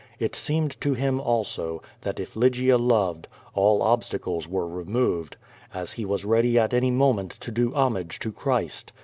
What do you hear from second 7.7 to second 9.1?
homage to Christ.